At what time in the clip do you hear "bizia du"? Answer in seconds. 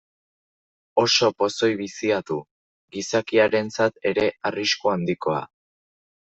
1.81-2.37